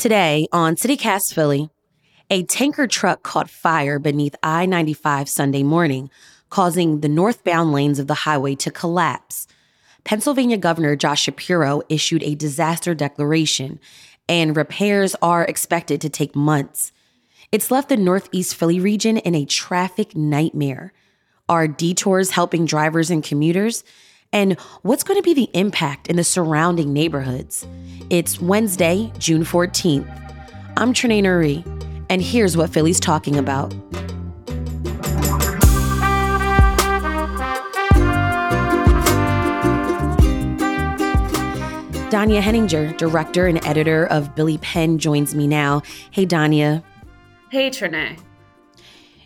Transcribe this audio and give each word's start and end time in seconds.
Today 0.00 0.48
on 0.50 0.76
CityCast 0.76 1.34
Philly, 1.34 1.68
a 2.30 2.42
tanker 2.44 2.86
truck 2.86 3.22
caught 3.22 3.50
fire 3.50 3.98
beneath 3.98 4.34
I 4.42 4.64
95 4.64 5.28
Sunday 5.28 5.62
morning, 5.62 6.08
causing 6.48 7.00
the 7.00 7.08
northbound 7.10 7.72
lanes 7.72 7.98
of 7.98 8.06
the 8.06 8.14
highway 8.14 8.54
to 8.54 8.70
collapse. 8.70 9.46
Pennsylvania 10.04 10.56
Governor 10.56 10.96
Josh 10.96 11.20
Shapiro 11.20 11.82
issued 11.90 12.22
a 12.22 12.34
disaster 12.34 12.94
declaration, 12.94 13.78
and 14.26 14.56
repairs 14.56 15.14
are 15.20 15.44
expected 15.44 16.00
to 16.00 16.08
take 16.08 16.34
months. 16.34 16.92
It's 17.52 17.70
left 17.70 17.90
the 17.90 17.98
Northeast 17.98 18.54
Philly 18.54 18.80
region 18.80 19.18
in 19.18 19.34
a 19.34 19.44
traffic 19.44 20.16
nightmare. 20.16 20.94
Are 21.46 21.68
detours 21.68 22.30
helping 22.30 22.64
drivers 22.64 23.10
and 23.10 23.22
commuters? 23.22 23.84
And 24.32 24.58
what's 24.82 25.02
going 25.02 25.18
to 25.18 25.24
be 25.24 25.34
the 25.34 25.50
impact 25.54 26.06
in 26.06 26.14
the 26.16 26.22
surrounding 26.22 26.92
neighborhoods? 26.92 27.66
It's 28.10 28.40
Wednesday, 28.40 29.12
June 29.18 29.42
14th. 29.42 30.08
I'm 30.76 30.94
Trenae 30.94 31.22
Nuri, 31.22 31.64
and 32.08 32.22
here's 32.22 32.56
what 32.56 32.70
Philly's 32.70 33.00
talking 33.00 33.36
about. 33.36 33.70
Danya 42.10 42.40
Henninger, 42.40 42.92
director 42.96 43.46
and 43.46 43.64
editor 43.66 44.06
of 44.06 44.34
Billy 44.36 44.58
Penn, 44.58 44.98
joins 44.98 45.34
me 45.34 45.48
now. 45.48 45.82
Hey, 46.12 46.26
Danya. 46.26 46.84
Hey, 47.50 47.70
Trenae. 47.70 48.18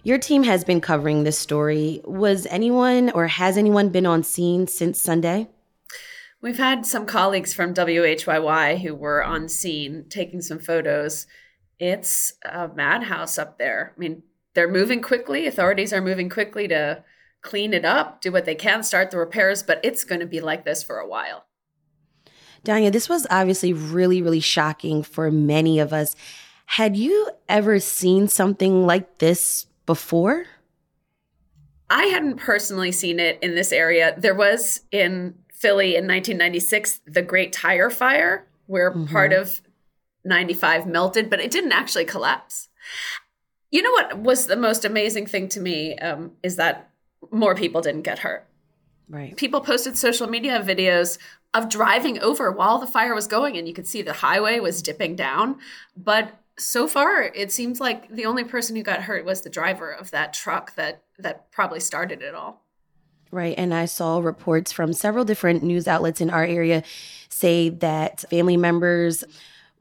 Your 0.05 0.19
team 0.19 0.43
has 0.43 0.65
been 0.65 0.83
covering 0.83 1.25
this 1.25 1.39
story. 1.39 2.03
Was 2.05 2.47
anyone 2.51 3.09
or 3.11 3.27
has 3.27 3.57
anyone 3.57 3.89
been 3.89 4.05
on 4.05 4.23
scene 4.23 4.67
since 4.67 5.01
Sunday? 5.01 5.49
We've 6.43 6.59
had 6.59 6.85
some 6.85 7.07
colleagues 7.07 7.55
from 7.55 7.73
WHYY 7.73 8.83
who 8.83 8.95
were 8.95 9.25
on 9.25 9.49
scene 9.49 10.05
taking 10.11 10.43
some 10.43 10.59
photos. 10.59 11.27
It's 11.79 12.35
a 12.45 12.69
madhouse 12.69 13.39
up 13.39 13.59
there. 13.59 13.95
I 13.97 13.99
mean, 13.99 14.25
they're 14.53 14.71
moving 14.71 15.01
quickly. 15.01 15.47
Authorities 15.47 15.95
are 15.95 16.03
moving 16.03 16.29
quickly 16.29 16.69
to 16.69 17.03
clean 17.41 17.73
it 17.73 17.87
up, 17.87 18.21
do 18.21 18.31
what 18.31 18.45
they 18.45 18.55
can, 18.55 18.83
start 18.83 19.11
the 19.11 19.17
repairs, 19.17 19.63
but 19.63 19.81
it's 19.83 20.05
going 20.05 20.21
to 20.21 20.27
be 20.27 20.41
like 20.43 20.67
this 20.67 20.83
for 20.83 20.99
a 20.99 21.09
while. 21.09 21.47
Danya, 22.63 22.93
this 22.93 23.09
was 23.09 23.27
obviously 23.31 23.73
really, 23.73 24.21
really 24.21 24.41
shocking 24.41 25.03
for 25.03 25.31
many 25.31 25.79
of 25.79 25.95
us. 25.95 26.15
Had 26.67 26.95
you 26.95 27.31
ever 27.49 27.79
seen 27.79 28.29
something 28.29 28.87
like 28.87 29.19
this 29.19 29.67
before? 29.87 30.47
I 31.91 32.05
hadn't 32.07 32.37
personally 32.37 32.93
seen 32.93 33.21
it 33.21 33.39
in 33.43 33.55
this 33.55 33.73
area. 33.73 34.15
There 34.17 34.35
was 34.35 34.83
in 34.91 35.35
Philly 35.53 35.97
in 35.97 36.07
1996 36.07 37.01
the 37.07 37.23
Great 37.23 37.53
Tire 37.53 37.91
Fire, 37.91 38.47
where 38.67 38.91
mm-hmm. 38.91 39.13
part 39.13 39.33
of 39.33 39.61
95 40.25 40.87
melted, 40.87 41.29
but 41.29 41.41
it 41.41 41.51
didn't 41.51 41.73
actually 41.73 42.05
collapse. 42.05 42.69
You 43.71 43.83
know 43.83 43.91
what 43.91 44.19
was 44.19 44.47
the 44.47 44.57
most 44.57 44.85
amazing 44.85 45.27
thing 45.27 45.49
to 45.51 45.61
me 45.61 45.97
um, 45.99 46.33
is 46.43 46.57
that 46.57 46.91
more 47.31 47.55
people 47.55 47.81
didn't 47.81 48.03
get 48.03 48.21
hurt. 48.21 48.47
Right. 49.09 49.37
People 49.37 49.61
posted 49.61 49.99
social 49.99 50.29
media 50.29 50.63
videos 50.63 51.19
of 51.53 51.69
driving 51.69 52.19
over 52.21 52.51
while 52.51 52.79
the 52.79 52.87
fire 52.87 53.15
was 53.15 53.27
going, 53.27 53.57
and 53.57 53.69
you 53.69 53.75
could 53.75 53.87
see 53.87 54.03
the 54.03 54.13
highway 54.13 54.61
was 54.61 54.83
dipping 54.83 55.15
down. 55.15 55.59
But 55.97 56.41
so 56.59 56.87
far 56.87 57.23
it 57.23 57.51
seems 57.51 57.81
like 57.81 58.09
the 58.11 58.25
only 58.25 58.45
person 58.45 58.77
who 58.77 58.83
got 58.83 59.03
hurt 59.03 59.25
was 59.25 59.41
the 59.41 59.51
driver 59.51 59.91
of 59.91 60.11
that 60.11 60.33
truck 60.33 60.75
that 60.77 61.03
that 61.19 61.51
probably 61.51 61.81
started 61.81 62.23
it 62.23 62.35
all 62.35 62.63
right 63.31 63.55
and 63.59 63.75
i 63.75 63.85
saw 63.85 64.19
reports 64.19 64.71
from 64.71 64.93
several 64.93 65.25
different 65.25 65.63
news 65.63 65.89
outlets 65.89 66.21
in 66.21 66.31
our 66.31 66.45
area 66.45 66.83
say 67.29 67.69
that 67.69 68.25
family 68.31 68.57
members 68.57 69.25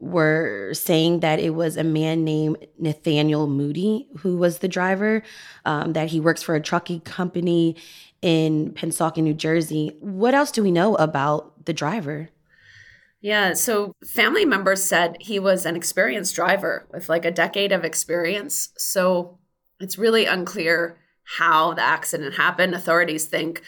were 0.00 0.72
saying 0.74 1.20
that 1.20 1.38
it 1.40 1.50
was 1.50 1.76
a 1.76 1.84
man 1.84 2.24
named 2.24 2.58
Nathaniel 2.78 3.46
Moody 3.46 4.06
who 4.18 4.36
was 4.36 4.58
the 4.58 4.68
driver, 4.68 5.22
um, 5.64 5.94
that 5.94 6.08
he 6.08 6.20
works 6.20 6.42
for 6.42 6.54
a 6.54 6.60
trucking 6.60 7.00
company 7.00 7.76
in 8.20 8.72
Pennsauken, 8.72 9.22
New 9.22 9.34
Jersey. 9.34 9.96
What 10.00 10.34
else 10.34 10.50
do 10.50 10.62
we 10.62 10.72
know 10.72 10.94
about 10.96 11.64
the 11.64 11.72
driver? 11.72 12.28
Yeah. 13.24 13.54
So 13.54 13.94
family 14.06 14.44
members 14.44 14.84
said 14.84 15.16
he 15.18 15.38
was 15.38 15.64
an 15.64 15.76
experienced 15.76 16.34
driver 16.34 16.86
with 16.92 17.08
like 17.08 17.24
a 17.24 17.30
decade 17.30 17.72
of 17.72 17.82
experience. 17.82 18.68
So 18.76 19.38
it's 19.80 19.96
really 19.96 20.26
unclear 20.26 20.98
how 21.38 21.72
the 21.72 21.80
accident 21.80 22.34
happened. 22.34 22.74
Authorities 22.74 23.24
think 23.24 23.62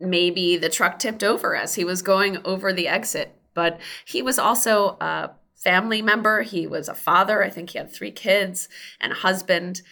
maybe 0.00 0.56
the 0.56 0.68
truck 0.68 0.98
tipped 0.98 1.22
over 1.22 1.54
as 1.54 1.76
he 1.76 1.84
was 1.84 2.02
going 2.02 2.38
over 2.44 2.72
the 2.72 2.88
exit, 2.88 3.36
but 3.54 3.78
he 4.04 4.20
was 4.20 4.36
also 4.36 4.96
a 5.00 5.30
family 5.54 6.02
member. 6.02 6.42
He 6.42 6.66
was 6.66 6.88
a 6.88 6.94
father. 6.94 7.44
I 7.44 7.50
think 7.50 7.70
he 7.70 7.78
had 7.78 7.92
three 7.92 8.10
kids 8.10 8.68
and 9.00 9.12
a 9.12 9.14
husband. 9.14 9.82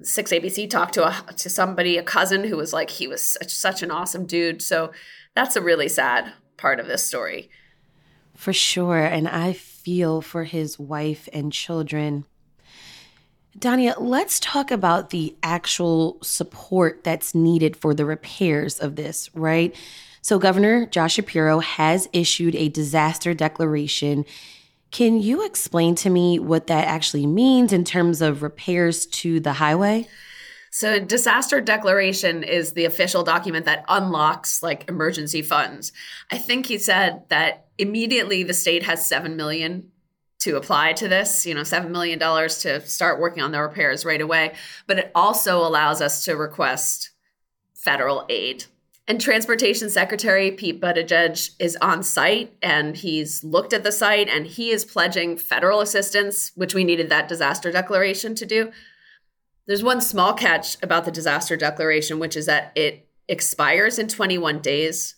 Six 0.00 0.32
ABC 0.32 0.70
talked 0.70 0.94
to 0.94 1.06
a 1.06 1.34
to 1.34 1.50
somebody, 1.50 1.98
a 1.98 2.02
cousin 2.02 2.44
who 2.44 2.56
was 2.56 2.72
like 2.72 2.88
he 2.88 3.06
was 3.06 3.34
such, 3.34 3.52
such 3.52 3.82
an 3.82 3.90
awesome 3.90 4.24
dude. 4.24 4.62
So 4.62 4.90
that's 5.36 5.54
a 5.54 5.60
really 5.60 5.90
sad 5.90 6.32
part 6.56 6.80
of 6.80 6.86
this 6.86 7.04
story. 7.04 7.50
For 8.42 8.52
sure. 8.52 9.04
And 9.04 9.28
I 9.28 9.52
feel 9.52 10.20
for 10.20 10.42
his 10.42 10.76
wife 10.76 11.28
and 11.32 11.52
children. 11.52 12.24
Danya, 13.56 13.94
let's 14.00 14.40
talk 14.40 14.72
about 14.72 15.10
the 15.10 15.36
actual 15.44 16.18
support 16.22 17.04
that's 17.04 17.36
needed 17.36 17.76
for 17.76 17.94
the 17.94 18.04
repairs 18.04 18.80
of 18.80 18.96
this, 18.96 19.30
right? 19.32 19.76
So, 20.22 20.40
Governor 20.40 20.86
Josh 20.86 21.14
Shapiro 21.14 21.60
has 21.60 22.08
issued 22.12 22.56
a 22.56 22.68
disaster 22.68 23.32
declaration. 23.32 24.24
Can 24.90 25.22
you 25.22 25.46
explain 25.46 25.94
to 25.96 26.10
me 26.10 26.40
what 26.40 26.66
that 26.66 26.88
actually 26.88 27.26
means 27.26 27.72
in 27.72 27.84
terms 27.84 28.20
of 28.20 28.42
repairs 28.42 29.06
to 29.06 29.38
the 29.38 29.52
highway? 29.52 30.08
So 30.74 30.98
disaster 30.98 31.60
declaration 31.60 32.42
is 32.42 32.72
the 32.72 32.86
official 32.86 33.22
document 33.22 33.66
that 33.66 33.84
unlocks 33.88 34.62
like 34.62 34.88
emergency 34.88 35.42
funds. 35.42 35.92
I 36.30 36.38
think 36.38 36.64
he 36.64 36.78
said 36.78 37.24
that 37.28 37.66
immediately 37.76 38.42
the 38.42 38.54
state 38.54 38.82
has 38.84 39.06
7 39.06 39.36
million 39.36 39.90
to 40.38 40.56
apply 40.56 40.94
to 40.94 41.08
this, 41.08 41.44
you 41.44 41.52
know, 41.52 41.62
7 41.62 41.92
million 41.92 42.18
dollars 42.18 42.60
to 42.62 42.80
start 42.86 43.20
working 43.20 43.42
on 43.42 43.52
the 43.52 43.60
repairs 43.60 44.06
right 44.06 44.20
away, 44.20 44.54
but 44.86 44.98
it 44.98 45.12
also 45.14 45.58
allows 45.58 46.00
us 46.00 46.24
to 46.24 46.38
request 46.38 47.10
federal 47.74 48.24
aid. 48.30 48.64
And 49.06 49.20
Transportation 49.20 49.90
Secretary 49.90 50.50
Pete 50.50 50.80
Buttigieg 50.80 51.50
is 51.58 51.76
on 51.82 52.02
site 52.02 52.56
and 52.62 52.96
he's 52.96 53.44
looked 53.44 53.74
at 53.74 53.82
the 53.82 53.92
site 53.92 54.30
and 54.30 54.46
he 54.46 54.70
is 54.70 54.86
pledging 54.86 55.36
federal 55.36 55.82
assistance, 55.82 56.50
which 56.54 56.74
we 56.74 56.82
needed 56.82 57.10
that 57.10 57.28
disaster 57.28 57.70
declaration 57.70 58.34
to 58.36 58.46
do, 58.46 58.72
there's 59.66 59.82
one 59.82 60.00
small 60.00 60.34
catch 60.34 60.82
about 60.82 61.04
the 61.04 61.10
disaster 61.10 61.56
declaration, 61.56 62.18
which 62.18 62.36
is 62.36 62.46
that 62.46 62.72
it 62.74 63.08
expires 63.28 63.98
in 63.98 64.08
21 64.08 64.60
days 64.60 65.14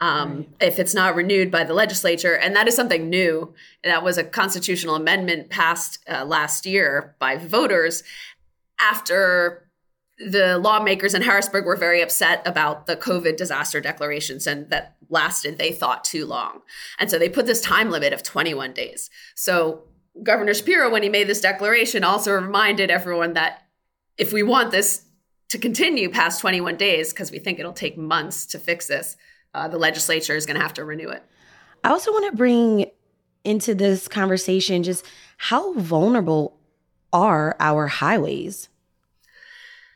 um, 0.00 0.36
right. 0.36 0.48
if 0.60 0.78
it's 0.78 0.94
not 0.94 1.14
renewed 1.14 1.50
by 1.50 1.64
the 1.64 1.74
legislature. 1.74 2.36
And 2.36 2.54
that 2.54 2.68
is 2.68 2.76
something 2.76 3.08
new. 3.08 3.54
That 3.84 4.04
was 4.04 4.18
a 4.18 4.24
constitutional 4.24 4.94
amendment 4.94 5.50
passed 5.50 5.98
uh, 6.08 6.24
last 6.24 6.66
year 6.66 7.16
by 7.18 7.36
voters 7.36 8.02
after 8.80 9.68
the 10.18 10.58
lawmakers 10.58 11.14
in 11.14 11.22
Harrisburg 11.22 11.64
were 11.64 11.76
very 11.76 12.02
upset 12.02 12.44
about 12.44 12.86
the 12.86 12.96
COVID 12.96 13.36
disaster 13.36 13.80
declarations 13.80 14.46
and 14.46 14.68
that 14.70 14.96
lasted, 15.08 15.58
they 15.58 15.72
thought, 15.72 16.04
too 16.04 16.26
long. 16.26 16.60
And 16.98 17.08
so 17.10 17.18
they 17.18 17.28
put 17.28 17.46
this 17.46 17.60
time 17.60 17.90
limit 17.90 18.12
of 18.12 18.22
21 18.22 18.72
days. 18.72 19.10
So 19.36 19.84
Governor 20.22 20.54
Shapiro, 20.54 20.90
when 20.90 21.04
he 21.04 21.08
made 21.08 21.28
this 21.28 21.40
declaration, 21.40 22.02
also 22.02 22.32
reminded 22.32 22.90
everyone 22.90 23.34
that 23.34 23.67
if 24.18 24.32
we 24.32 24.42
want 24.42 24.70
this 24.70 25.04
to 25.48 25.58
continue 25.58 26.10
past 26.10 26.40
21 26.40 26.76
days, 26.76 27.12
because 27.12 27.30
we 27.30 27.38
think 27.38 27.58
it'll 27.58 27.72
take 27.72 27.96
months 27.96 28.44
to 28.46 28.58
fix 28.58 28.86
this, 28.86 29.16
uh, 29.54 29.68
the 29.68 29.78
legislature 29.78 30.36
is 30.36 30.44
going 30.44 30.56
to 30.56 30.62
have 30.62 30.74
to 30.74 30.84
renew 30.84 31.08
it. 31.08 31.22
I 31.84 31.90
also 31.90 32.12
want 32.12 32.30
to 32.30 32.36
bring 32.36 32.86
into 33.44 33.74
this 33.74 34.08
conversation 34.08 34.82
just 34.82 35.06
how 35.38 35.72
vulnerable 35.74 36.58
are 37.12 37.56
our 37.60 37.86
highways? 37.86 38.68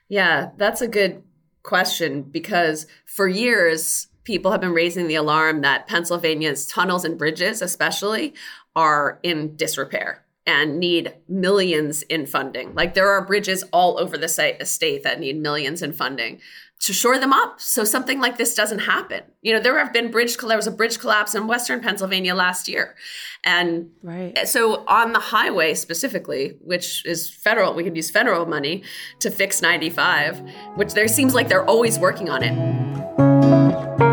Yeah, 0.08 0.50
that's 0.56 0.80
a 0.80 0.88
good 0.88 1.22
question 1.62 2.22
because 2.22 2.86
for 3.04 3.28
years, 3.28 4.08
people 4.24 4.50
have 4.52 4.60
been 4.60 4.72
raising 4.72 5.08
the 5.08 5.14
alarm 5.14 5.62
that 5.62 5.86
Pennsylvania's 5.86 6.66
tunnels 6.66 7.04
and 7.04 7.18
bridges, 7.18 7.62
especially, 7.62 8.34
are 8.74 9.18
in 9.22 9.56
disrepair 9.56 10.21
and 10.46 10.78
need 10.78 11.14
millions 11.28 12.02
in 12.02 12.26
funding. 12.26 12.74
Like 12.74 12.94
there 12.94 13.08
are 13.10 13.24
bridges 13.24 13.62
all 13.72 13.98
over 13.98 14.18
the 14.18 14.28
state 14.28 15.02
that 15.02 15.20
need 15.20 15.40
millions 15.40 15.82
in 15.82 15.92
funding 15.92 16.40
to 16.82 16.92
shore 16.92 17.16
them 17.16 17.32
up 17.32 17.60
so 17.60 17.84
something 17.84 18.20
like 18.20 18.38
this 18.38 18.56
doesn't 18.56 18.80
happen. 18.80 19.22
You 19.40 19.54
know, 19.54 19.60
there 19.60 19.78
have 19.78 19.92
been 19.92 20.10
bridge 20.10 20.36
there 20.36 20.56
was 20.56 20.66
a 20.66 20.72
bridge 20.72 20.98
collapse 20.98 21.32
in 21.34 21.46
western 21.46 21.80
Pennsylvania 21.80 22.34
last 22.34 22.68
year. 22.68 22.96
And 23.44 23.90
right. 24.02 24.36
so 24.48 24.84
on 24.88 25.12
the 25.12 25.20
highway 25.20 25.74
specifically, 25.74 26.56
which 26.60 27.06
is 27.06 27.30
federal, 27.30 27.74
we 27.74 27.84
could 27.84 27.94
use 27.94 28.10
federal 28.10 28.46
money 28.46 28.82
to 29.20 29.30
fix 29.30 29.62
95, 29.62 30.42
which 30.74 30.94
there 30.94 31.06
seems 31.06 31.34
like 31.34 31.48
they're 31.48 31.64
always 31.64 32.00
working 32.00 32.28
on 32.28 32.42
it. 32.42 34.11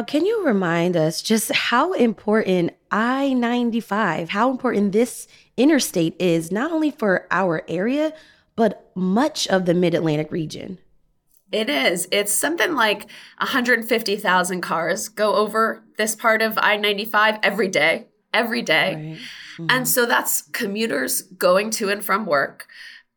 Now, 0.00 0.04
can 0.04 0.24
you 0.24 0.46
remind 0.46 0.96
us 0.96 1.20
just 1.20 1.52
how 1.52 1.92
important 1.92 2.72
I 2.90 3.34
95, 3.34 4.30
how 4.30 4.50
important 4.50 4.92
this 4.92 5.28
interstate 5.58 6.16
is, 6.18 6.50
not 6.50 6.72
only 6.72 6.90
for 6.90 7.26
our 7.30 7.62
area, 7.68 8.14
but 8.56 8.90
much 8.94 9.46
of 9.48 9.66
the 9.66 9.74
mid 9.74 9.94
Atlantic 9.94 10.32
region? 10.32 10.78
It 11.52 11.68
is. 11.68 12.08
It's 12.10 12.32
something 12.32 12.74
like 12.74 13.10
150,000 13.40 14.62
cars 14.62 15.10
go 15.10 15.34
over 15.34 15.84
this 15.98 16.16
part 16.16 16.40
of 16.40 16.56
I 16.56 16.78
95 16.78 17.38
every 17.42 17.68
day, 17.68 18.06
every 18.32 18.62
day. 18.62 18.94
Right. 18.94 19.04
Mm-hmm. 19.04 19.66
And 19.68 19.86
so 19.86 20.06
that's 20.06 20.40
commuters 20.40 21.20
going 21.20 21.68
to 21.72 21.90
and 21.90 22.02
from 22.02 22.24
work, 22.24 22.68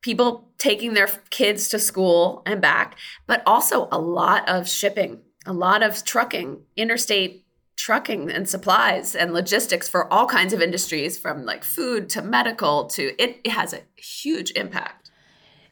people 0.02 0.50
taking 0.58 0.96
their 0.96 1.08
kids 1.30 1.70
to 1.70 1.80
school 1.80 2.44
and 2.46 2.60
back, 2.60 2.98
but 3.26 3.42
also 3.46 3.88
a 3.90 3.98
lot 3.98 4.50
of 4.50 4.68
shipping, 4.68 5.22
a 5.46 5.54
lot 5.54 5.84
of 5.84 6.04
trucking, 6.04 6.62
interstate 6.76 7.46
trucking 7.76 8.32
and 8.32 8.48
supplies 8.48 9.16
and 9.16 9.34
logistics 9.34 9.90
for 9.90 10.12
all 10.12 10.28
kinds 10.28 10.54
of 10.54 10.62
industries 10.62 11.18
from 11.18 11.46
like 11.46 11.64
food 11.64 12.10
to 12.10 12.22
medical 12.22 12.86
to 12.86 13.12
it, 13.22 13.42
it 13.44 13.52
has 13.52 13.74
a 13.74 13.82
huge 13.96 14.52
impact. 14.52 15.12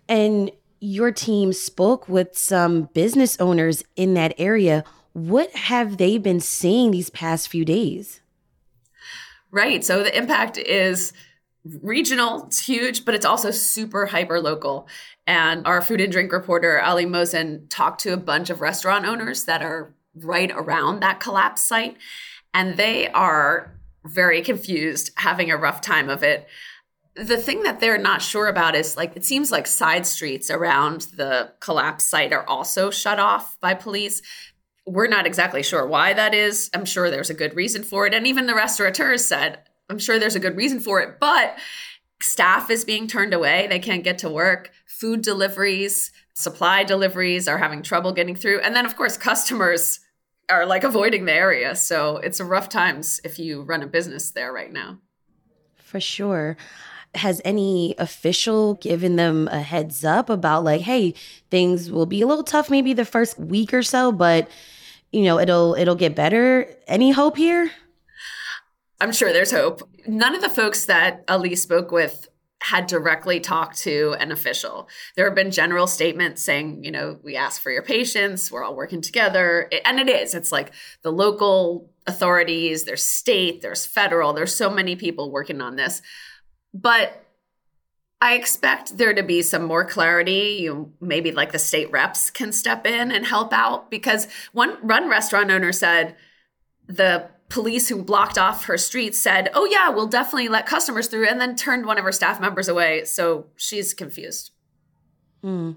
And 0.10 0.52
your 0.80 1.12
team 1.12 1.54
spoke 1.54 2.10
with 2.10 2.38
some 2.38 2.90
business 2.94 3.40
owners 3.40 3.84
in 3.96 4.16
that 4.16 4.34
area. 4.38 4.84
What 5.14 5.52
have 5.56 5.98
they 5.98 6.18
been 6.18 6.40
seeing 6.40 6.92
these 6.92 7.10
past 7.12 7.50
few 7.50 7.64
days? 7.64 8.22
Right. 9.52 9.84
So 9.86 10.02
the 10.02 10.18
impact 10.18 10.58
is 10.58 11.14
regional, 11.64 12.46
it's 12.46 12.60
huge, 12.60 13.06
but 13.06 13.16
it's 13.16 13.26
also 13.26 13.52
super 13.52 14.08
hyper 14.08 14.40
local. 14.40 14.88
And 15.28 15.66
our 15.68 15.82
food 15.82 16.02
and 16.02 16.12
drink 16.12 16.32
reporter, 16.32 16.82
Ali 16.82 17.06
Mosen, 17.06 17.68
talked 17.70 18.02
to 18.02 18.14
a 18.14 18.18
bunch 18.18 18.50
of 18.50 18.62
restaurant 18.62 19.06
owners 19.06 19.46
that 19.46 19.62
are 19.62 19.94
right 20.16 20.52
around 20.52 21.02
that 21.02 21.20
collapse 21.20 21.64
site. 21.64 21.98
And 22.54 22.78
they 22.78 23.10
are 23.10 23.74
very 24.04 24.42
confused, 24.42 25.12
having 25.16 25.52
a 25.52 25.58
rough 25.58 25.82
time 25.82 26.10
of 26.10 26.24
it 26.24 26.48
the 27.16 27.38
thing 27.38 27.64
that 27.64 27.80
they're 27.80 27.98
not 27.98 28.22
sure 28.22 28.48
about 28.48 28.76
is 28.76 28.96
like 28.96 29.16
it 29.16 29.26
seems 29.26 29.52
like 29.52 29.68
side 29.68 30.08
streets 30.08 30.50
around 30.50 31.02
the 31.16 31.52
collapse 31.60 32.06
site 32.06 32.32
are 32.32 32.48
also 32.48 32.90
shut 32.90 33.20
off 33.20 33.60
by 33.60 33.74
police. 33.74 34.22
We're 34.86 35.08
not 35.08 35.28
exactly 35.28 35.62
sure 35.62 35.86
why 35.86 36.14
that 36.14 36.34
is. 36.34 36.70
I'm 36.74 36.86
sure 36.86 37.10
there's 37.10 37.30
a 37.30 37.36
good 37.36 37.56
reason 37.56 37.84
for 37.84 38.08
it. 38.08 38.14
And 38.14 38.26
even 38.26 38.48
the 38.48 38.56
restaurateurs 38.56 39.26
said, 39.26 39.60
I'm 39.92 40.00
sure 40.00 40.18
there's 40.18 40.36
a 40.36 40.40
good 40.40 40.56
reason 40.56 40.80
for 40.80 41.02
it, 41.02 41.20
but 41.20 41.58
staff 42.22 42.70
is 42.70 42.86
being 42.86 43.08
turned 43.08 43.34
away. 43.34 43.68
They 43.68 43.80
can't 43.80 44.04
get 44.04 44.18
to 44.20 44.30
work. 44.30 44.72
Food 44.86 45.22
deliveries, 45.22 46.12
supply 46.34 46.84
deliveries 46.86 47.48
are 47.48 47.58
having 47.58 47.84
trouble 47.84 48.14
getting 48.14 48.36
through. 48.36 48.62
And 48.62 48.74
then, 48.74 48.86
of 48.86 48.96
course, 48.96 49.18
customers 49.18 50.00
are 50.50 50.66
like 50.66 50.86
avoiding 50.86 51.26
the 51.26 51.34
area. 51.34 51.76
So 51.76 52.18
it's 52.18 52.40
a 52.40 52.46
rough 52.46 52.70
times 52.70 53.20
if 53.26 53.38
you 53.38 53.64
run 53.64 53.84
a 53.84 53.88
business 53.88 54.32
there 54.32 54.54
right 54.54 54.72
now. 54.72 55.00
For 55.78 56.00
sure 56.00 56.56
has 57.14 57.42
any 57.44 57.94
official 57.98 58.76
given 58.76 59.18
them 59.18 59.50
a 59.50 59.62
heads 59.62 60.06
up 60.06 60.30
about 60.30 60.64
like 60.64 60.80
hey 60.80 61.14
things 61.50 61.92
will 61.92 62.06
be 62.06 62.22
a 62.22 62.26
little 62.26 62.42
tough 62.42 62.70
maybe 62.70 62.94
the 62.94 63.04
first 63.04 63.38
week 63.38 63.74
or 63.74 63.84
so 63.84 64.14
but 64.14 64.50
you 65.12 65.22
know 65.24 65.38
it'll 65.38 65.76
it'll 65.76 65.96
get 65.96 66.16
better 66.16 66.74
any 66.88 67.12
hope 67.12 67.36
here 67.36 67.70
i'm 69.02 69.12
sure 69.12 69.34
there's 69.34 69.52
hope 69.52 69.82
none 70.08 70.34
of 70.34 70.42
the 70.42 70.50
folks 70.50 70.86
that 70.86 71.24
ali 71.28 71.56
spoke 71.56 71.92
with 71.92 72.30
had 72.62 72.86
directly 72.86 73.40
talked 73.40 73.80
to 73.80 74.16
an 74.20 74.32
official. 74.32 74.88
There 75.16 75.26
have 75.26 75.34
been 75.34 75.50
general 75.50 75.88
statements 75.88 76.44
saying, 76.44 76.84
you 76.84 76.92
know, 76.92 77.20
we 77.24 77.36
ask 77.36 77.60
for 77.60 77.72
your 77.72 77.82
patience, 77.82 78.52
we're 78.52 78.64
all 78.64 78.76
working 78.76 79.02
together. 79.02 79.68
And 79.84 80.00
it 80.00 80.08
is. 80.08 80.36
It's 80.36 80.52
like 80.52 80.72
the 81.02 81.12
local 81.12 81.90
authorities, 82.06 82.84
there's 82.84 83.04
state, 83.04 83.62
there's 83.62 83.86
federal, 83.86 84.34
there's 84.34 84.54
so 84.54 84.70
many 84.70 84.96
people 84.96 85.32
working 85.32 85.60
on 85.60 85.76
this. 85.76 86.04
But 86.72 87.26
I 88.22 88.36
expect 88.36 88.98
there 88.98 89.14
to 89.14 89.24
be 89.24 89.42
some 89.42 89.64
more 89.64 89.84
clarity. 89.84 90.60
You 90.62 90.94
maybe 91.02 91.32
like 91.32 91.52
the 91.52 91.60
state 91.60 91.90
reps 91.90 92.30
can 92.30 92.52
step 92.52 92.86
in 92.86 93.12
and 93.12 93.26
help 93.26 93.52
out 93.52 93.90
because 93.90 94.28
one 94.52 94.78
run 94.84 95.10
restaurant 95.10 95.50
owner 95.50 95.72
said 95.72 96.16
the 96.86 97.28
police 97.52 97.90
who 97.90 98.02
blocked 98.02 98.38
off 98.38 98.66
her 98.66 98.78
street 98.78 99.16
said, 99.16 99.50
"Oh 99.54 99.66
yeah, 99.66 99.90
we'll 99.90 100.08
definitely 100.08 100.48
let 100.48 100.66
customers 100.66 101.08
through," 101.08 101.28
and 101.28 101.40
then 101.40 101.56
turned 101.56 101.86
one 101.86 101.98
of 101.98 102.04
her 102.04 102.12
staff 102.12 102.40
members 102.40 102.68
away. 102.68 103.06
So 103.06 103.48
she's 103.56 103.94
confused. 103.94 104.52
Hmm. 105.42 105.74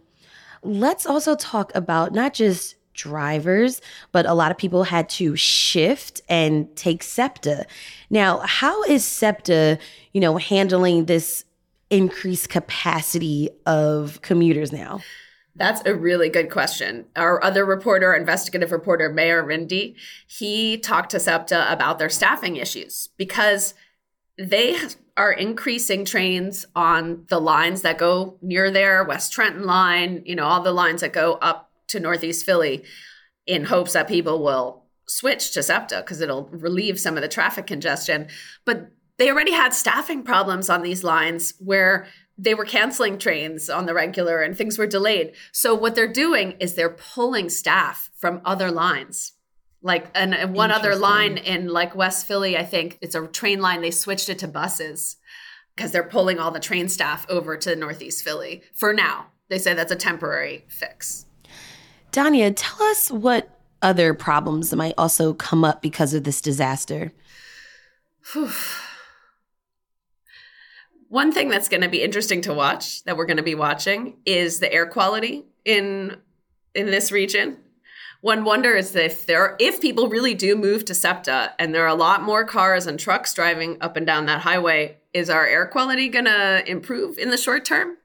Let's 0.62 1.05
also 1.05 1.35
talk 1.35 1.73
about 1.75 2.12
not 2.12 2.32
just 2.32 2.76
drivers, 2.94 3.82
but 4.12 4.25
a 4.25 4.35
lot 4.35 4.50
of 4.50 4.56
people 4.56 4.85
had 4.85 5.09
to 5.11 5.37
shift 5.37 6.23
and 6.29 6.75
take 6.76 7.03
SEPTA. 7.03 7.67
Now, 8.09 8.38
how 8.38 8.82
is 8.85 9.05
SEPTA, 9.05 9.79
you 10.12 10.21
know, 10.21 10.37
handling 10.37 11.06
this 11.06 11.44
increased 11.91 12.49
capacity 12.49 13.50
of 13.67 14.23
commuters 14.23 14.73
now? 14.73 15.00
That's 15.56 15.83
a 15.87 15.95
really 15.95 16.29
good 16.29 16.51
question. 16.51 17.06
Our 17.15 17.43
other 17.43 17.65
reporter, 17.65 18.12
investigative 18.12 18.73
reporter, 18.73 19.09
Meir 19.09 19.45
Rinde, 19.45 19.95
he 20.27 20.79
talked 20.79 21.11
to 21.11 21.21
SEPTA 21.21 21.73
about 21.73 21.99
their 21.99 22.09
staffing 22.09 22.56
issues 22.56 23.09
because 23.17 23.75
they 24.37 24.77
are 25.17 25.33
increasing 25.33 26.05
trains 26.05 26.67
on 26.75 27.25
the 27.29 27.39
lines 27.39 27.83
that 27.83 27.99
go 27.99 28.37
near 28.43 28.71
there, 28.71 29.05
West 29.05 29.33
Trenton 29.33 29.65
line, 29.65 30.23
you 30.27 30.35
know, 30.35 30.45
all 30.45 30.61
the 30.61 30.73
lines 30.73 31.03
that 31.03 31.12
go 31.12 31.35
up 31.35 31.71
to 31.89 32.00
Northeast 32.00 32.45
Philly 32.45 32.83
in 33.47 33.65
hopes 33.65 33.93
that 33.93 34.09
people 34.09 34.43
will 34.43 34.85
switch 35.07 35.53
to 35.53 35.62
SEPTA 35.62 36.00
because 36.00 36.21
it'll 36.21 36.49
relieve 36.49 36.99
some 36.99 37.17
of 37.17 37.23
the 37.23 37.29
traffic 37.29 37.67
congestion. 37.67 38.27
But 38.65 38.91
they 39.19 39.31
already 39.31 39.53
had 39.53 39.73
staffing 39.73 40.25
problems 40.25 40.69
on 40.69 40.83
these 40.83 41.05
lines 41.05 41.55
where 41.61 42.09
they 42.37 42.55
were 42.55 42.65
canceling 42.65 43.19
trains 43.19 43.71
on 43.71 43.87
the 43.87 43.95
regular 43.95 44.43
and 44.43 44.57
things 44.57 44.79
were 44.79 44.87
delayed. 44.87 45.33
So 45.53 45.75
what 45.75 45.95
they're 45.95 46.13
doing 46.13 46.53
is 46.61 46.75
they're 46.75 46.91
pulling 46.91 47.49
staff 47.49 48.11
from 48.17 48.41
other 48.45 48.71
lines. 48.71 49.33
Like 49.83 50.07
and, 50.15 50.55
one 50.55 50.71
other 50.71 50.97
line 50.97 51.37
in 51.37 51.69
like 51.69 51.95
West 51.95 52.27
Philly, 52.27 52.57
I 52.57 52.65
think 52.65 52.99
it's 53.03 53.15
a 53.15 53.27
train 53.27 53.61
line. 53.61 53.83
They 53.83 53.91
switched 53.91 54.29
it 54.29 54.39
to 54.41 54.49
buses 54.49 55.17
because 55.77 55.93
they're 55.93 56.03
pulling 56.03 56.39
all 56.39 56.51
the 56.51 56.61
train 56.61 56.89
staff 56.89 57.27
over 57.29 57.57
to 57.59 57.77
Northeast 57.77 58.25
Philly 58.25 58.63
for 58.73 58.93
now. 58.95 59.26
They 59.49 59.59
say 59.59 59.75
that's 59.75 59.93
a 59.93 59.97
temporary 59.97 60.64
fix. 60.69 61.26
Danya, 62.12 62.53
tell 62.57 62.83
us 62.87 63.11
what 63.11 63.59
other 63.83 64.14
problems 64.14 64.75
might 64.75 64.95
also 64.97 65.35
come 65.35 65.64
up 65.64 65.83
because 65.83 66.14
of 66.14 66.25
this 66.25 66.41
disaster. 66.41 67.12
One 71.14 71.30
thing 71.30 71.49
that's 71.49 71.68
going 71.68 71.83
to 71.83 71.88
be 71.88 72.02
interesting 72.02 72.40
to 72.40 72.52
watch 72.52 73.04
that 73.04 73.16
we're 73.16 73.26
going 73.26 73.37
to 73.37 73.44
be 73.44 73.54
watching 73.54 74.16
is 74.26 74.59
the 74.59 74.73
air 74.73 74.85
quality 74.85 75.44
in 75.64 76.16
in 76.75 76.87
this 76.87 77.12
region. 77.12 77.59
One 78.21 78.42
wonders 78.42 78.97
if 78.97 79.25
there 79.25 79.54
if 79.61 79.80
people 79.80 80.09
really 80.09 80.35
do 80.35 80.56
move 80.56 80.85
to 80.87 80.92
SEPTA 80.92 81.52
and 81.56 81.73
there 81.73 81.85
are 81.85 81.87
a 81.87 81.94
lot 81.94 82.25
more 82.25 82.44
cars 82.44 82.88
and 82.88 82.99
trucks 82.99 83.33
driving 83.33 83.76
up 83.80 83.97
and 83.97 84.04
down 84.04 84.26
that 84.26 84.40
highway, 84.40 84.97
is 85.12 85.30
our 85.30 85.47
air 85.47 85.66
quality 85.66 86.09
going 86.09 86.25
to 86.25 86.64
improve 86.66 87.16
in 87.16 87.30
the 87.30 87.38
short 87.38 87.64
term? 87.64 87.97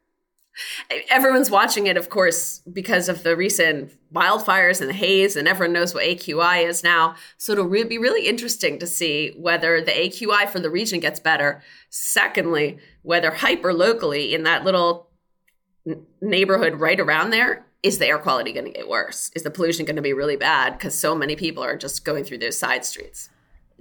Everyone's 1.10 1.50
watching 1.50 1.88
it, 1.88 1.98
of 1.98 2.10
course, 2.10 2.60
because 2.72 3.10
of 3.10 3.24
the 3.24 3.36
recent 3.36 3.92
wildfires 4.14 4.82
and 4.82 4.90
the 4.90 4.94
haze, 4.94 5.36
and 5.36 5.48
everyone 5.48 5.74
knows 5.74 5.94
what 5.94 6.04
AQI 6.04 6.68
is 6.68 6.84
now. 6.84 7.16
So 7.38 7.54
it'll 7.54 7.66
re- 7.66 7.84
be 7.84 7.98
really 7.98 8.28
interesting 8.28 8.80
to 8.80 8.88
see 8.88 9.34
whether 9.38 9.82
the 9.82 9.92
AQI 9.92 10.50
for 10.50 10.60
the 10.60 10.70
region 10.70 11.00
gets 11.00 11.20
better. 11.20 11.62
Secondly, 11.90 12.78
whether 13.02 13.32
hyper 13.32 13.74
locally 13.74 14.34
in 14.34 14.44
that 14.44 14.64
little 14.64 15.10
n- 15.88 16.06
neighborhood 16.22 16.80
right 16.80 17.00
around 17.00 17.30
there 17.30 17.66
is 17.82 17.98
the 17.98 18.08
air 18.08 18.20
quality 18.20 18.52
going 18.52 18.66
to 18.66 18.72
get 18.72 18.90
worse? 18.90 19.32
Is 19.36 19.44
the 19.44 19.52
pollution 19.52 19.86
going 19.86 19.96
to 19.96 20.02
be 20.02 20.14
really 20.14 20.36
bad 20.36 20.74
because 20.74 20.98
so 20.98 21.16
many 21.16 21.36
people 21.36 21.64
are 21.64 21.78
just 21.78 22.04
going 22.04 22.24
through 22.24 22.40
those 22.40 22.58
side 22.58 22.84
streets? 22.84 23.30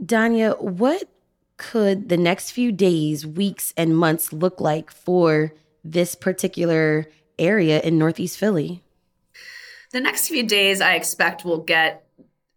Danya, 0.03 0.61
what 0.61 1.09
could 1.57 2.09
the 2.09 2.17
next 2.17 2.53
few 2.53 2.71
days, 2.71 3.27
weeks, 3.27 3.75
and 3.77 3.97
months 3.97 4.33
look 4.33 4.61
like 4.61 4.93
for? 4.93 5.53
This 5.93 6.15
particular 6.15 7.07
area 7.39 7.81
in 7.81 7.99
Northeast 7.99 8.39
Philly? 8.39 8.83
The 9.93 10.01
next 10.01 10.29
few 10.29 10.43
days, 10.47 10.81
I 10.81 10.95
expect 10.95 11.45
we'll 11.45 11.59
get 11.59 12.05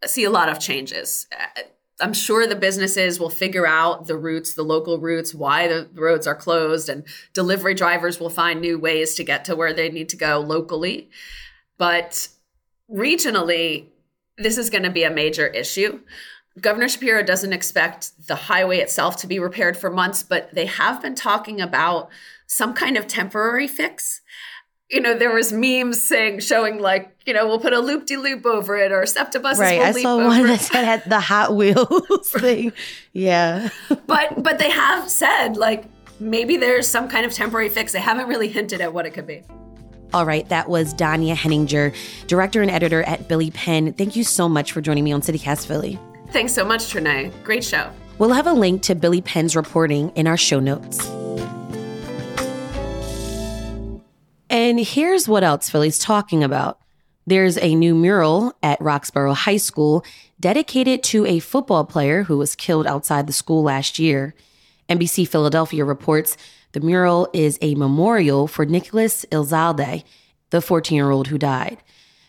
see 0.05 0.23
a 0.23 0.29
lot 0.29 0.49
of 0.49 0.59
changes. 0.59 1.27
Uh, 1.31 1.61
I'm 1.99 2.13
sure 2.13 2.47
the 2.47 2.55
businesses 2.55 3.19
will 3.19 3.29
figure 3.29 3.67
out 3.67 4.07
the 4.07 4.17
routes, 4.17 4.55
the 4.55 4.63
local 4.63 4.99
routes, 4.99 5.35
why 5.35 5.67
the 5.67 5.87
roads 5.93 6.25
are 6.25 6.35
closed, 6.35 6.89
and 6.89 7.03
delivery 7.33 7.75
drivers 7.75 8.19
will 8.19 8.31
find 8.31 8.59
new 8.59 8.79
ways 8.79 9.13
to 9.15 9.23
get 9.23 9.45
to 9.45 9.55
where 9.55 9.71
they 9.71 9.89
need 9.89 10.09
to 10.09 10.17
go 10.17 10.39
locally. 10.39 11.09
But 11.77 12.27
regionally, 12.91 13.85
this 14.37 14.57
is 14.57 14.71
going 14.71 14.83
to 14.83 14.89
be 14.89 15.03
a 15.03 15.11
major 15.11 15.45
issue. 15.47 15.99
Governor 16.59 16.89
Shapiro 16.89 17.23
doesn't 17.23 17.53
expect 17.53 18.27
the 18.27 18.35
highway 18.35 18.79
itself 18.79 19.17
to 19.17 19.27
be 19.27 19.39
repaired 19.39 19.77
for 19.77 19.89
months, 19.89 20.23
but 20.23 20.53
they 20.53 20.65
have 20.65 21.01
been 21.01 21.15
talking 21.15 21.61
about 21.61 22.09
some 22.51 22.73
kind 22.73 22.97
of 22.97 23.07
temporary 23.07 23.67
fix. 23.67 24.21
you 24.89 24.99
know, 24.99 25.17
there 25.17 25.33
was 25.33 25.53
memes 25.53 26.03
saying 26.03 26.41
showing 26.41 26.77
like, 26.79 27.15
you 27.25 27.33
know, 27.33 27.47
we'll 27.47 27.59
put 27.59 27.71
a 27.71 27.79
loop 27.79 28.05
de 28.05 28.17
loop 28.17 28.45
over 28.45 28.75
it 28.75 28.91
or 28.91 29.05
septibus. 29.05 29.57
Right. 29.57 29.79
I 29.79 29.93
saw 29.93 30.17
one 30.17 30.43
that 30.47 30.59
said 30.59 30.83
had 30.83 31.03
the 31.05 31.21
Hot 31.21 31.55
Wheels 31.55 32.29
thing. 32.39 32.73
Yeah. 33.13 33.69
but 34.05 34.43
but 34.43 34.59
they 34.59 34.69
have 34.69 35.09
said 35.09 35.55
like 35.55 35.85
maybe 36.19 36.57
there's 36.57 36.89
some 36.89 37.07
kind 37.07 37.25
of 37.25 37.31
temporary 37.33 37.69
fix. 37.69 37.93
They 37.93 38.01
haven't 38.01 38.27
really 38.27 38.49
hinted 38.49 38.81
at 38.81 38.93
what 38.93 39.05
it 39.05 39.11
could 39.11 39.25
be. 39.27 39.43
All 40.13 40.25
right, 40.25 40.47
that 40.49 40.67
was 40.67 40.93
Danya 40.93 41.35
Henninger, 41.37 41.93
director 42.27 42.61
and 42.61 42.69
editor 42.69 43.01
at 43.03 43.29
Billy 43.29 43.49
Penn. 43.51 43.93
Thank 43.93 44.17
you 44.17 44.25
so 44.25 44.49
much 44.49 44.73
for 44.73 44.81
joining 44.81 45.05
me 45.05 45.13
on 45.13 45.21
CityCast 45.21 45.65
Philly. 45.67 45.97
Thanks 46.31 46.51
so 46.53 46.65
much, 46.65 46.93
Trenae. 46.93 47.31
Great 47.45 47.63
show. 47.63 47.89
We'll 48.17 48.33
have 48.33 48.45
a 48.45 48.51
link 48.51 48.81
to 48.83 48.93
Billy 48.93 49.21
Penn's 49.21 49.55
reporting 49.55 50.09
in 50.15 50.27
our 50.27 50.35
show 50.35 50.59
notes. 50.59 50.99
And 54.51 54.81
here's 54.81 55.29
what 55.29 55.45
else 55.45 55.69
Philly's 55.69 55.97
talking 55.97 56.43
about. 56.43 56.77
There's 57.25 57.57
a 57.57 57.73
new 57.73 57.95
mural 57.95 58.53
at 58.61 58.81
Roxborough 58.81 59.33
High 59.33 59.55
School 59.55 60.03
dedicated 60.41 61.03
to 61.03 61.25
a 61.25 61.39
football 61.39 61.85
player 61.85 62.23
who 62.23 62.37
was 62.37 62.57
killed 62.57 62.85
outside 62.85 63.27
the 63.27 63.33
school 63.33 63.63
last 63.63 63.97
year. 63.97 64.35
NBC 64.89 65.25
Philadelphia 65.25 65.85
reports 65.85 66.35
the 66.73 66.81
mural 66.81 67.29
is 67.31 67.57
a 67.61 67.75
memorial 67.75 68.45
for 68.45 68.65
Nicholas 68.65 69.25
Elizalde, 69.31 70.03
the 70.49 70.61
14 70.61 70.97
year 70.97 71.11
old 71.11 71.29
who 71.29 71.37
died. 71.37 71.77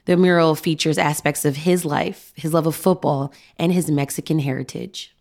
The 0.05 0.17
mural 0.17 0.55
features 0.55 0.99
aspects 0.99 1.45
of 1.45 1.57
his 1.57 1.85
life, 1.85 2.33
his 2.37 2.55
love 2.55 2.69
of 2.69 2.76
football, 2.76 3.33
and 3.57 3.73
his 3.73 3.91
Mexican 3.91 4.38
heritage. 4.38 5.12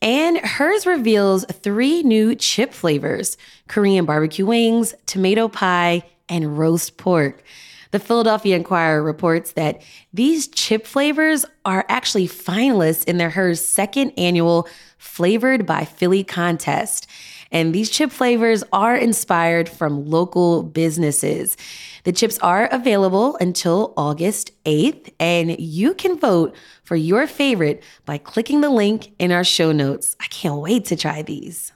And 0.00 0.38
Herr's 0.38 0.86
reveals 0.86 1.44
three 1.46 2.02
new 2.02 2.34
chip 2.34 2.72
flavors 2.72 3.36
Korean 3.66 4.04
barbecue 4.04 4.46
wings, 4.46 4.94
tomato 5.06 5.48
pie, 5.48 6.04
and 6.28 6.58
roast 6.58 6.96
pork. 6.96 7.42
The 7.90 7.98
Philadelphia 7.98 8.54
Inquirer 8.54 9.02
reports 9.02 9.52
that 9.52 9.82
these 10.12 10.46
chip 10.48 10.86
flavors 10.86 11.46
are 11.64 11.86
actually 11.88 12.28
finalists 12.28 13.04
in 13.04 13.16
their 13.16 13.30
Herr's 13.30 13.64
second 13.64 14.12
annual 14.16 14.68
Flavored 14.98 15.64
by 15.64 15.84
Philly 15.84 16.24
contest. 16.24 17.08
And 17.50 17.74
these 17.74 17.90
chip 17.90 18.10
flavors 18.10 18.62
are 18.72 18.96
inspired 18.96 19.68
from 19.68 20.04
local 20.06 20.62
businesses. 20.62 21.56
The 22.04 22.12
chips 22.12 22.38
are 22.40 22.68
available 22.70 23.36
until 23.40 23.94
August 23.96 24.50
8th, 24.64 25.12
and 25.18 25.58
you 25.58 25.94
can 25.94 26.18
vote 26.18 26.54
for 26.84 26.96
your 26.96 27.26
favorite 27.26 27.82
by 28.04 28.18
clicking 28.18 28.60
the 28.60 28.70
link 28.70 29.12
in 29.18 29.32
our 29.32 29.44
show 29.44 29.72
notes. 29.72 30.16
I 30.20 30.26
can't 30.26 30.60
wait 30.60 30.84
to 30.86 30.96
try 30.96 31.22
these. 31.22 31.72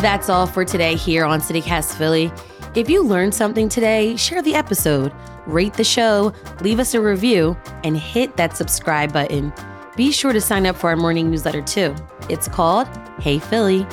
That's 0.00 0.28
all 0.28 0.46
for 0.46 0.64
today 0.64 0.94
here 0.94 1.24
on 1.24 1.40
CityCast 1.40 1.96
Philly. 1.96 2.30
If 2.76 2.88
you 2.88 3.02
learned 3.02 3.34
something 3.34 3.68
today, 3.68 4.14
share 4.14 4.42
the 4.42 4.54
episode, 4.54 5.12
rate 5.46 5.74
the 5.74 5.82
show, 5.82 6.32
leave 6.60 6.78
us 6.78 6.94
a 6.94 7.00
review, 7.00 7.56
and 7.82 7.96
hit 7.96 8.36
that 8.36 8.56
subscribe 8.56 9.12
button. 9.12 9.52
Be 9.98 10.12
sure 10.12 10.32
to 10.32 10.40
sign 10.40 10.64
up 10.64 10.76
for 10.76 10.90
our 10.90 10.96
morning 10.96 11.28
newsletter 11.28 11.60
too. 11.60 11.92
It's 12.30 12.46
called 12.46 12.86
Hey 13.18 13.40
Philly. 13.40 13.84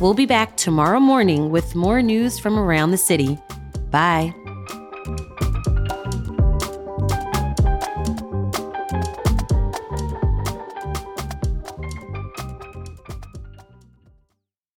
We'll 0.00 0.14
be 0.14 0.24
back 0.24 0.56
tomorrow 0.56 1.00
morning 1.00 1.50
with 1.50 1.74
more 1.74 2.00
news 2.02 2.38
from 2.38 2.56
around 2.56 2.92
the 2.92 2.96
city. 2.96 3.36
Bye. 3.90 4.32